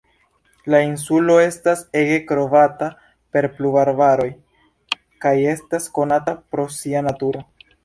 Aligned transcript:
La 0.73 0.77
insulo 0.85 1.35
estas 1.41 1.83
ege 2.01 2.15
kovrata 2.31 2.87
per 3.37 3.49
pluvarbaroj 3.59 4.27
kaj 5.27 5.37
estas 5.55 5.89
konata 6.01 6.37
pro 6.53 6.69
sia 6.81 7.07
naturo. 7.13 7.49